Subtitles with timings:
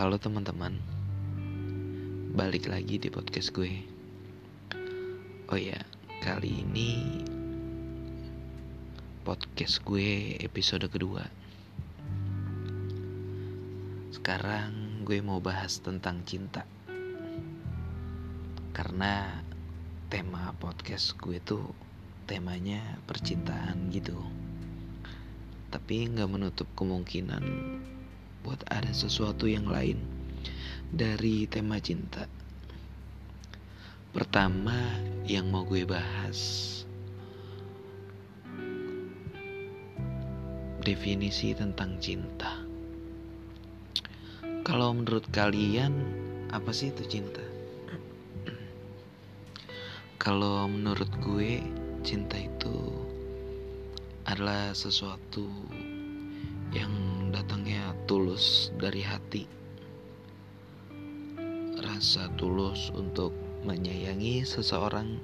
[0.00, 0.80] Halo teman-teman.
[2.32, 3.84] Balik lagi di podcast gue.
[5.52, 5.76] Oh ya,
[6.24, 7.20] kali ini
[9.28, 11.28] Podcast gue episode kedua.
[14.08, 16.64] Sekarang gue mau bahas tentang cinta.
[18.72, 19.44] Karena
[20.08, 21.76] tema podcast gue tuh
[22.24, 24.16] temanya percintaan gitu.
[25.68, 27.44] Tapi nggak menutup kemungkinan
[28.40, 30.00] buat ada sesuatu yang lain
[30.90, 32.26] dari tema cinta.
[34.10, 34.74] Pertama
[35.28, 36.38] yang mau gue bahas
[40.82, 42.64] definisi tentang cinta.
[44.66, 45.92] Kalau menurut kalian
[46.50, 47.44] apa sih itu cinta?
[50.20, 51.64] Kalau menurut gue
[52.02, 52.76] cinta itu
[54.28, 55.48] adalah sesuatu
[58.10, 59.46] tulus dari hati.
[61.78, 63.30] Rasa tulus untuk
[63.62, 65.14] menyayangi seseorang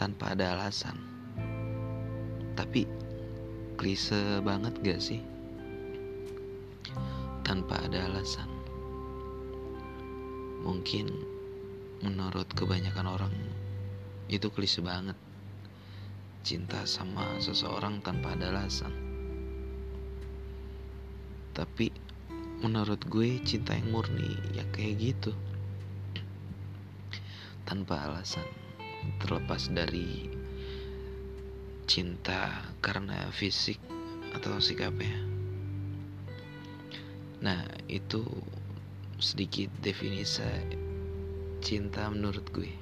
[0.00, 0.96] tanpa ada alasan.
[2.56, 2.88] Tapi
[3.76, 5.20] klise banget gak sih?
[7.44, 8.48] Tanpa ada alasan.
[10.64, 11.12] Mungkin
[12.00, 13.36] menurut kebanyakan orang
[14.32, 15.20] itu klise banget.
[16.40, 19.09] Cinta sama seseorang tanpa ada alasan
[21.56, 21.92] tapi
[22.60, 25.32] menurut gue cinta yang murni ya kayak gitu.
[27.64, 28.46] Tanpa alasan
[29.22, 30.28] terlepas dari
[31.88, 33.80] cinta karena fisik
[34.36, 35.30] atau sikapnya
[37.40, 38.20] nah itu
[39.16, 40.44] sedikit definisi
[41.64, 42.72] cinta menurut gue.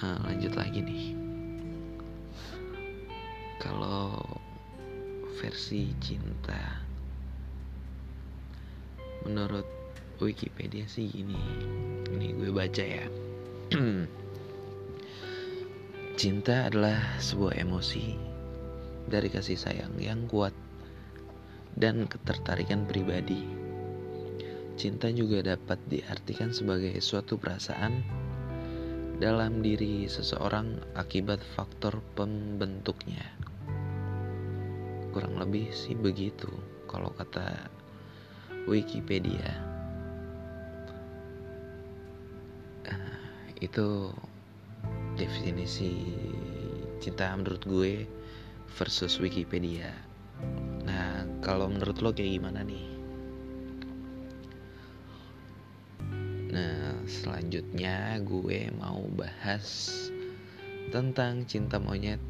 [0.00, 1.04] Nah, lanjut lagi nih.
[3.60, 4.20] Kalau
[5.36, 6.80] versi cinta.
[9.28, 9.68] Menurut
[10.16, 11.36] Wikipedia sih gini
[12.08, 13.04] ini gue baca ya.
[16.16, 18.16] Cinta adalah sebuah emosi
[19.04, 20.56] dari kasih sayang yang kuat
[21.76, 23.44] dan ketertarikan pribadi.
[24.80, 28.00] Cinta juga dapat diartikan sebagai suatu perasaan
[29.20, 33.36] dalam diri seseorang akibat faktor pembentuknya
[35.16, 36.52] kurang lebih sih begitu
[36.84, 37.72] kalau kata
[38.68, 39.48] Wikipedia.
[42.84, 43.16] Uh,
[43.64, 44.12] itu
[45.16, 46.04] definisi
[47.00, 48.04] cinta menurut gue
[48.76, 49.88] versus Wikipedia.
[50.84, 52.86] Nah kalau menurut lo kayak gimana nih?
[56.52, 59.96] Nah selanjutnya gue mau bahas
[60.92, 62.20] tentang cinta monyet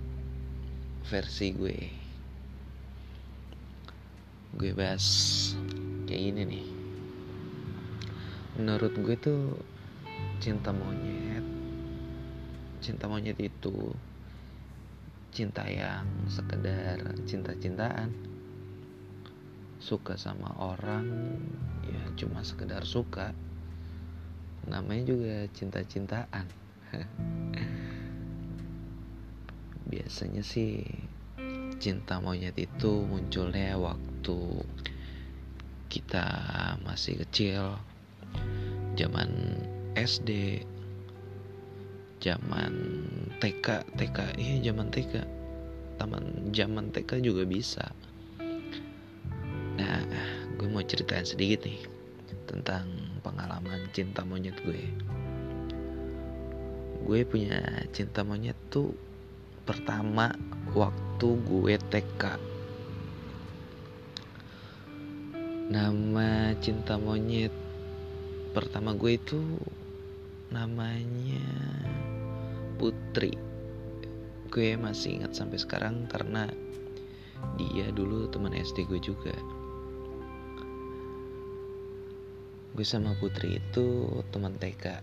[1.10, 2.05] versi gue
[4.56, 5.04] gue bahas
[6.08, 6.66] kayak gini nih.
[8.56, 9.52] Menurut gue tuh
[10.40, 11.44] cinta monyet
[12.80, 13.92] cinta monyet itu
[15.28, 16.96] cinta yang sekedar
[17.28, 18.14] cinta-cintaan.
[19.76, 21.36] Suka sama orang
[21.84, 23.36] ya cuma sekedar suka.
[24.64, 26.48] Namanya juga cinta-cintaan.
[29.92, 30.80] Biasanya sih
[31.76, 34.15] cinta monyet itu munculnya waktu
[35.86, 36.26] kita
[36.82, 37.78] masih kecil
[38.98, 39.60] zaman
[39.94, 40.60] SD
[42.20, 42.72] zaman
[43.38, 45.14] TK TK iya zaman TK
[45.96, 47.92] taman zaman TK juga bisa.
[49.76, 50.00] Nah
[50.56, 51.80] gue mau ceritain sedikit nih
[52.48, 52.88] tentang
[53.20, 54.84] pengalaman cinta monyet gue.
[57.06, 58.92] Gue punya cinta monyet tuh
[59.64, 60.32] pertama
[60.72, 62.55] waktu gue TK
[65.66, 67.50] nama cinta monyet
[68.54, 69.42] pertama gue itu
[70.54, 71.42] namanya
[72.78, 73.34] Putri.
[74.46, 76.46] Gue masih ingat sampai sekarang karena
[77.58, 79.34] dia dulu teman SD gue juga.
[82.78, 85.02] Gue sama Putri itu teman TK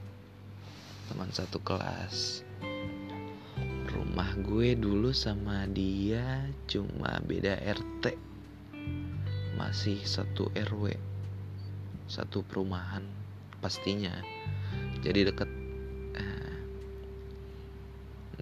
[1.11, 2.47] teman satu kelas.
[3.91, 8.32] Rumah gue dulu sama dia cuma beda RT
[9.57, 10.97] masih satu RW
[12.07, 13.05] satu perumahan
[13.63, 14.11] pastinya
[15.01, 15.49] jadi deket.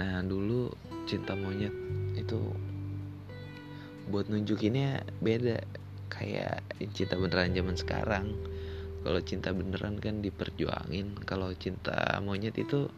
[0.01, 0.73] Nah dulu
[1.05, 1.73] cinta monyet
[2.17, 2.41] itu
[4.09, 5.61] buat nunjukinnya beda
[6.09, 6.65] kayak
[6.97, 8.25] cinta beneran zaman sekarang.
[9.01, 12.89] Kalau cinta beneran kan diperjuangin kalau cinta monyet itu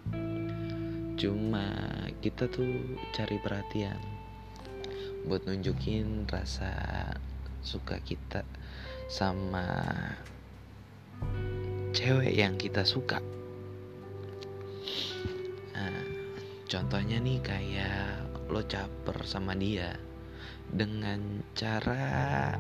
[1.19, 1.67] cuma
[2.23, 3.99] kita tuh cari perhatian
[5.27, 6.71] buat nunjukin rasa
[7.63, 8.43] suka kita
[9.07, 9.65] sama
[11.95, 13.23] cewek yang kita suka.
[15.73, 16.03] Nah,
[16.67, 19.95] contohnya nih kayak lo caper sama dia
[20.69, 22.53] dengan cara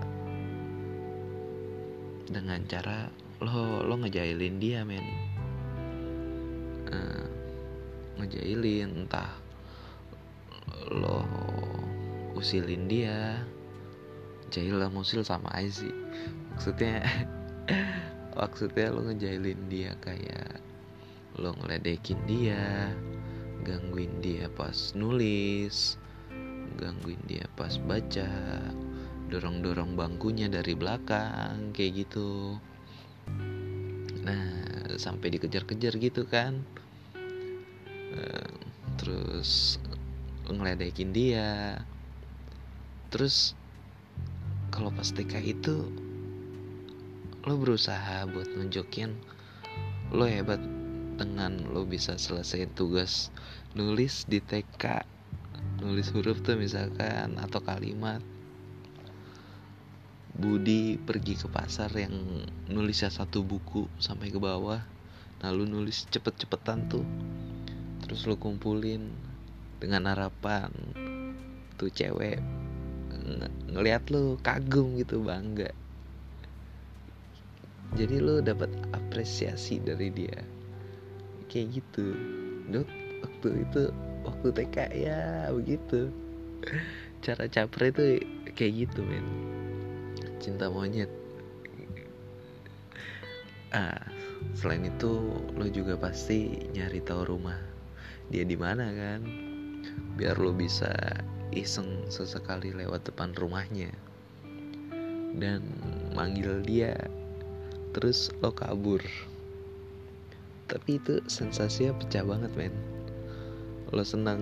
[2.29, 3.09] dengan cara
[3.43, 5.05] lo lo ngejailin dia men.
[6.93, 7.25] Uh,
[8.21, 9.33] ngejailin entah
[10.93, 11.25] lo
[12.37, 13.41] usilin dia
[14.53, 15.89] jail lah musil sama aja
[16.53, 17.01] maksudnya
[18.39, 20.61] maksudnya lo ngejailin dia kayak
[21.41, 22.93] lo ngeledekin dia
[23.65, 25.97] gangguin dia pas nulis
[26.77, 28.29] gangguin dia pas baca
[29.33, 32.61] dorong-dorong bangkunya dari belakang kayak gitu.
[34.21, 36.61] Nah sampai dikejar-kejar gitu kan.
[38.13, 38.53] Uh,
[39.01, 39.81] terus
[40.45, 41.81] ngeledekin dia.
[43.09, 43.57] Terus
[44.73, 45.85] kalau pas TK itu
[47.45, 49.13] lo berusaha buat nunjukin
[50.09, 50.57] lo hebat
[51.21, 53.29] dengan lo bisa selesai tugas
[53.77, 55.13] nulis di TK
[55.83, 58.23] nulis huruf tuh misalkan atau kalimat.
[60.33, 62.15] Budi pergi ke pasar yang
[62.65, 64.81] nulisnya satu buku sampai ke bawah
[65.45, 67.05] lalu nulis cepet-cepetan tuh.
[68.01, 69.13] Terus lo kumpulin
[69.77, 70.71] dengan harapan
[71.77, 72.41] tuh cewek
[73.23, 75.71] ng ngelihat lo kagum gitu bangga.
[77.93, 80.39] Jadi lo dapat apresiasi dari dia.
[81.47, 82.05] Kayak gitu.
[82.73, 82.89] Dok
[83.23, 83.81] waktu itu
[84.25, 85.21] waktu TK ya
[85.53, 86.09] begitu.
[87.23, 88.05] Cara caper itu
[88.53, 89.25] kayak gitu men.
[90.37, 91.09] Cinta monyet.
[93.73, 94.05] Ah
[94.53, 97.57] selain itu lo juga pasti nyari tahu rumah
[98.29, 99.21] dia di mana kan?
[100.15, 100.89] Biar lo bisa
[101.53, 103.93] iseng sesekali lewat depan rumahnya
[105.37, 105.65] dan
[106.13, 106.97] manggil dia.
[107.93, 109.01] Terus lo kabur.
[110.65, 112.73] Tapi itu sensasinya pecah banget men.
[113.93, 114.41] Lo senang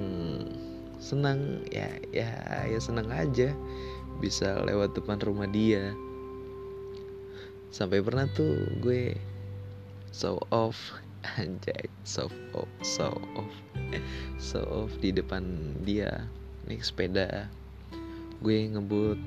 [1.01, 2.29] senang ya ya
[2.69, 3.51] ya senang aja
[4.23, 5.91] bisa lewat depan rumah dia.
[7.71, 9.15] Sampai pernah tuh gue
[10.11, 10.75] so off
[11.39, 13.55] anjay so off so off
[14.51, 16.27] so off di depan dia
[16.67, 17.49] naik sepeda.
[18.41, 19.19] Gue ngebut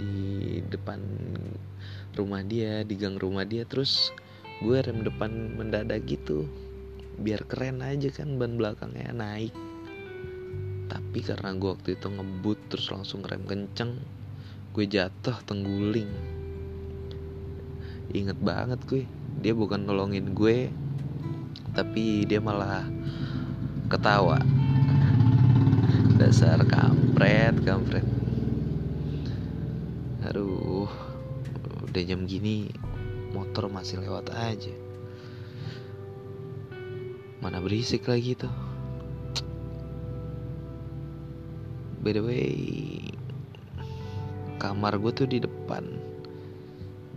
[0.00, 1.00] di depan
[2.14, 4.14] rumah dia di gang rumah dia terus
[4.62, 6.46] gue rem depan mendadak gitu.
[7.20, 9.54] Biar keren aja kan ban belakangnya naik.
[10.88, 13.98] Tapi karena gue waktu itu ngebut terus langsung rem kenceng
[14.74, 16.10] gue jatuh tengguling.
[18.14, 19.02] Inget banget gue
[19.42, 20.70] dia bukan nolongin gue
[21.74, 22.86] tapi dia malah
[23.90, 24.38] ketawa
[26.14, 28.06] dasar kampret kampret.
[30.22, 30.86] Aduh
[31.90, 32.70] udah jam gini
[33.34, 34.70] motor masih lewat aja.
[37.42, 38.54] Mana berisik lagi tuh.
[41.98, 42.54] By the way
[44.62, 45.82] kamar gue tuh di depan.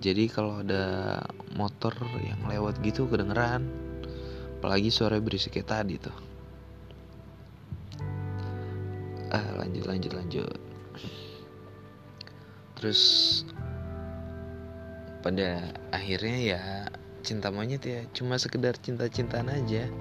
[0.01, 1.21] Jadi kalau ada
[1.53, 1.94] motor
[2.25, 3.61] yang lewat gitu kedengeran.
[4.57, 6.26] Apalagi suara berisik kayak tadi tuh
[9.68, 10.59] lanjut lanjut lanjut.
[12.80, 13.02] Terus
[15.19, 16.62] pada akhirnya ya
[17.19, 19.92] cinta monyet ya cuma sekedar cinta-cintaan aja.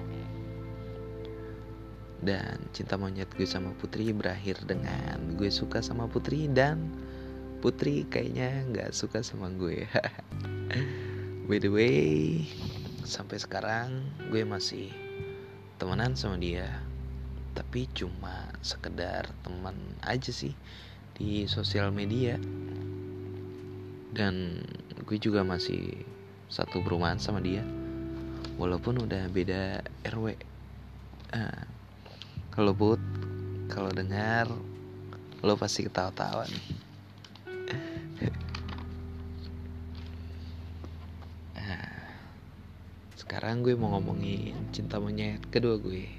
[2.23, 6.79] Dan cinta monyet gue sama Putri berakhir dengan gue suka sama Putri dan
[7.59, 9.83] Putri kayaknya nggak suka sama gue.
[11.51, 12.47] By the way
[13.03, 14.95] sampai sekarang gue masih
[15.75, 16.86] temenan sama dia
[17.57, 19.73] tapi cuma sekedar teman
[20.05, 20.53] aja sih
[21.17, 22.37] di sosial media.
[24.13, 24.61] Dan
[25.01, 26.05] gue juga masih
[26.53, 27.65] satu perumahan sama dia.
[28.61, 30.37] Walaupun udah beda RW
[31.33, 31.61] uh,
[32.53, 33.01] kalau but
[33.73, 34.45] kalau dengar
[35.41, 36.65] lo pasti ketawa-tawa nih.
[43.21, 46.16] Sekarang gue mau ngomongin cinta monyet kedua gue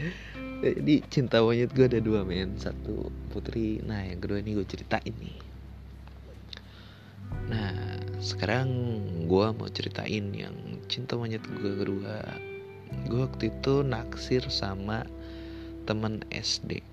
[0.64, 2.56] jadi cinta monyet gue ada dua men.
[2.56, 3.80] Satu putri.
[3.84, 5.38] Nah yang kedua ini gue ceritain nih.
[7.48, 7.72] Nah
[8.22, 8.68] sekarang
[9.26, 10.56] gue mau ceritain yang
[10.86, 12.22] cinta monyet gue kedua.
[13.08, 15.04] Gue waktu itu naksir sama
[15.82, 16.92] teman SD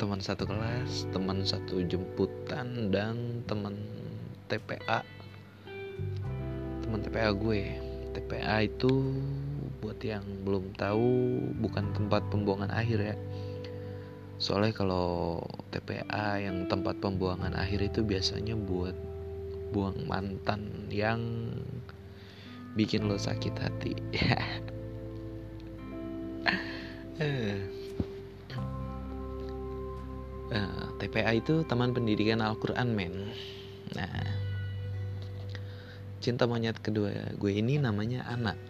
[0.00, 3.76] teman satu kelas teman satu jemputan dan teman
[4.48, 5.04] TPA
[6.80, 7.76] teman TPA gue
[8.16, 9.12] TPA itu
[9.80, 11.08] buat yang belum tahu
[11.60, 13.16] bukan tempat pembuangan akhir ya.
[14.40, 15.40] Soalnya kalau
[15.72, 18.96] TPA yang tempat pembuangan akhir itu biasanya buat
[19.72, 21.20] buang mantan yang
[22.76, 23.92] bikin lo sakit hati.
[30.50, 33.30] Uh, TPA itu teman pendidikan Al-Quran men.
[33.94, 34.40] Nah
[36.20, 38.60] cinta monyet kedua gue ini namanya anak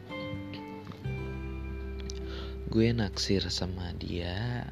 [2.70, 4.62] gue naksir sama dia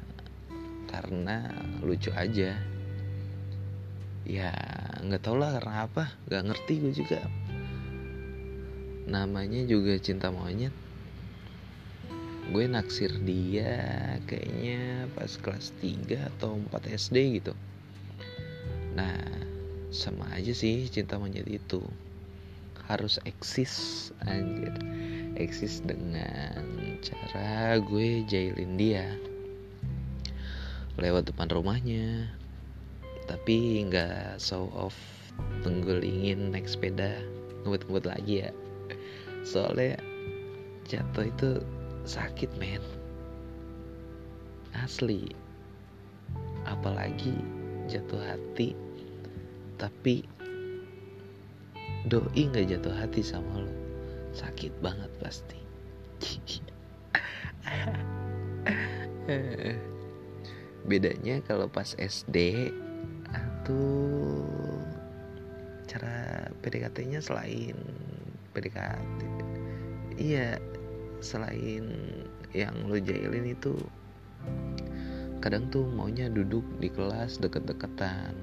[0.87, 1.51] karena
[1.83, 2.55] lucu aja.
[4.23, 4.55] Ya
[5.03, 7.19] nggak tau lah karena apa nggak ngerti gue juga.
[9.03, 10.71] Namanya juga cinta monyet.
[12.55, 17.51] Gue naksir dia kayaknya pas kelas 3 atau 4 SD gitu.
[18.95, 19.19] Nah
[19.91, 21.83] sama aja sih cinta monyet itu.
[22.87, 24.71] Harus eksis anjir
[25.39, 26.59] eksis dengan
[26.99, 29.07] cara gue jailin dia.
[30.99, 32.27] Lewat depan rumahnya.
[33.23, 34.95] Tapi nggak show off
[35.63, 37.23] tenggulingin naik sepeda
[37.63, 38.51] ngebut-ngebut lagi ya.
[39.47, 39.95] Soalnya
[40.91, 41.51] jatuh itu
[42.03, 42.83] sakit men.
[44.75, 45.31] Asli.
[46.67, 47.39] Apalagi
[47.87, 48.75] jatuh hati.
[49.79, 50.27] Tapi
[52.11, 53.88] doi nggak jatuh hati sama lo
[54.33, 55.59] sakit banget pasti.
[60.89, 62.69] Bedanya kalau pas SD
[63.29, 63.85] atau
[65.85, 67.77] cara PDKT-nya selain
[68.57, 69.19] PDKT
[70.17, 70.57] iya
[71.21, 71.85] selain
[72.53, 73.77] yang lo jailin itu
[75.39, 78.33] kadang tuh maunya duduk di kelas deket-deketan.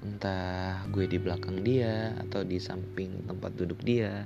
[0.00, 4.24] Entah gue di belakang dia atau di samping tempat duduk dia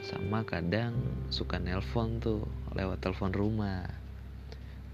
[0.00, 0.96] sama kadang
[1.28, 3.84] suka nelpon tuh lewat telepon rumah.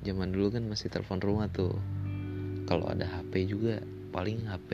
[0.03, 1.79] Zaman dulu kan masih telepon rumah tuh.
[2.67, 3.79] Kalau ada HP juga
[4.11, 4.71] paling HP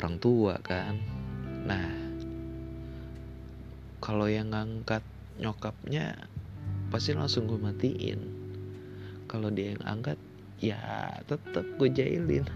[0.00, 0.96] orang tua kan.
[1.68, 1.92] Nah
[4.00, 5.04] kalau yang ngangkat
[5.36, 6.16] nyokapnya
[6.88, 8.20] pasti langsung gue matiin.
[9.28, 10.16] Kalau dia yang angkat
[10.56, 10.80] ya
[11.28, 12.48] tetap gue jailin.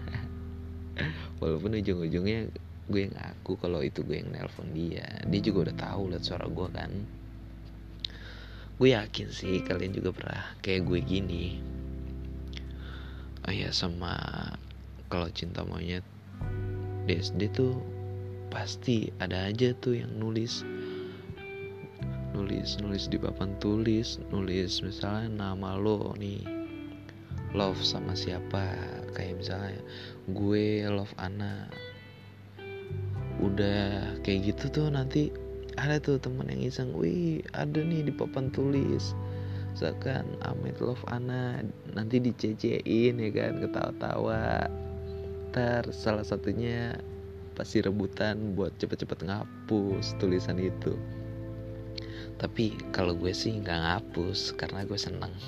[1.41, 2.49] Walaupun ujung-ujungnya
[2.89, 3.03] gue
[3.41, 5.17] ngaku kalau itu gue yang nelpon dia.
[5.25, 6.93] Dia juga udah tahu liat suara gue kan.
[8.77, 11.57] Gue yakin sih kalian juga pernah kayak gue gini.
[13.41, 14.13] Oh ya sama
[15.09, 16.05] kalau cinta monyet
[17.09, 17.81] di SD tuh
[18.53, 20.61] pasti ada aja tuh yang nulis.
[22.37, 26.45] Nulis nulis di papan tulis nulis misalnya nama lo nih
[27.57, 28.69] love sama siapa.
[29.17, 29.81] Kayak misalnya
[30.29, 31.65] gue love Ana
[33.41, 35.33] udah kayak gitu tuh nanti
[35.75, 39.17] ada tuh temen yang iseng wih ada nih di papan tulis.
[39.71, 41.63] Misalkan Ahmed love Ana
[41.95, 44.67] nanti dicecein ya kan ketawa-tawa.
[45.51, 46.95] Ntar salah satunya
[47.57, 50.95] pasti rebutan buat cepet-cepet ngapus tulisan itu.
[52.37, 55.33] Tapi kalau gue sih nggak ngapus karena gue seneng.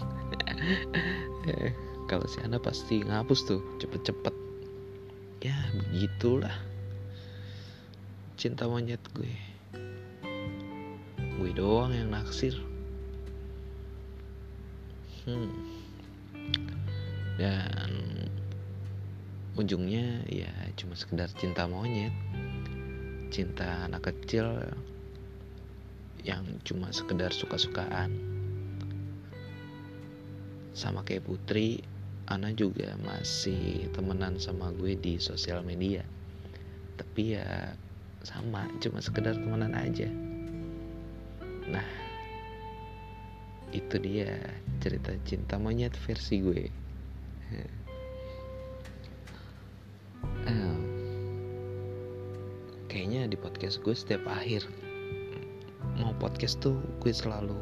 [2.12, 4.36] Kalau si Anda pasti ngapus tuh cepet-cepet.
[5.42, 6.73] Ya begitulah
[8.44, 9.32] cinta monyet gue.
[11.40, 12.52] Gue doang yang naksir.
[15.24, 15.56] Hmm.
[17.40, 17.88] dan
[19.56, 22.12] ujungnya ya cuma sekedar cinta monyet.
[23.32, 24.60] Cinta anak kecil
[26.28, 28.12] yang cuma sekedar suka-sukaan.
[30.76, 31.80] Sama kayak Putri
[32.28, 36.04] Ana juga masih temenan sama gue di sosial media.
[37.00, 37.80] Tapi ya
[38.24, 40.08] sama cuma sekedar temenan aja.
[41.68, 41.84] Nah
[43.76, 44.40] itu dia
[44.80, 46.64] cerita cinta monyet versi gue.
[52.94, 54.70] Kayaknya di podcast gue setiap akhir
[55.98, 57.58] mau podcast tuh gue selalu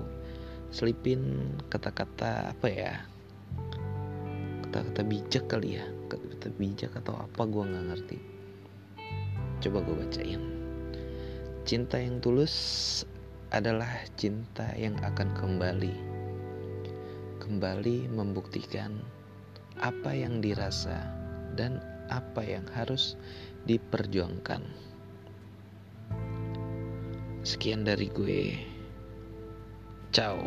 [0.75, 3.00] selipin kata-kata apa ya?
[4.68, 5.88] Kata-kata bijak kali ya.
[6.12, 8.41] Kata-kata bijak atau apa gue nggak ngerti
[9.62, 10.41] coba gue bacain
[11.63, 12.56] cinta yang tulus
[13.53, 15.94] adalah cinta yang akan kembali
[17.41, 18.98] kembali membuktikan
[19.82, 21.10] apa yang dirasa
[21.56, 23.15] dan apa yang harus
[23.65, 24.62] diperjuangkan.
[27.41, 28.56] Sekian dari gue.
[30.13, 30.44] Ciao.